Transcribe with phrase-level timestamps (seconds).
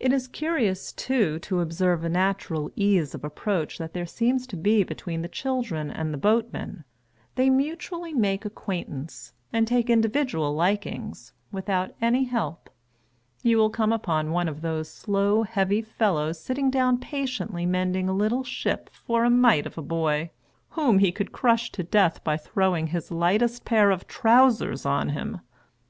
[0.00, 4.56] It is curious, too, to observe a natural ease of approach that there seems to
[4.56, 6.84] be between the children and the boatmen.
[7.34, 12.70] They mutually make acquaintance, and take individual likings, without any help.
[13.42, 18.14] You will come upon one of those slow heavy fellows sitting down patiently mending a
[18.14, 20.30] little ship for a mite of a boy,
[20.70, 25.42] whom he could crush to death by throwing his lightest pair of trousers on him.